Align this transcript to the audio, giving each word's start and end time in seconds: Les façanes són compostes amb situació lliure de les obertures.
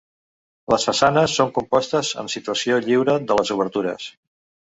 Les 0.73 0.85
façanes 0.87 1.35
són 1.39 1.51
compostes 1.57 2.09
amb 2.23 2.33
situació 2.35 2.79
lliure 2.87 3.17
de 3.33 3.39
les 3.43 3.55
obertures. 3.57 4.09